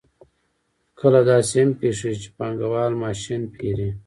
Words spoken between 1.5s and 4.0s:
هم پېښېږي چې پانګوال ماشین پېري